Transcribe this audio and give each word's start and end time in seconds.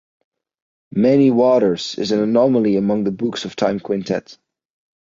"Many 0.95 1.29
Waters" 1.29 1.93
is 1.99 2.11
an 2.11 2.23
anomaly 2.23 2.75
among 2.75 3.03
the 3.03 3.11
books 3.11 3.45
of 3.45 3.51
the 3.51 3.57
Time 3.57 3.79
Quintet. 3.79 4.35